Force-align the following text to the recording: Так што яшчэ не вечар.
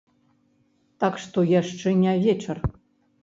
Так 1.03 1.19
што 1.25 1.43
яшчэ 1.51 1.93
не 2.03 2.17
вечар. 2.25 2.57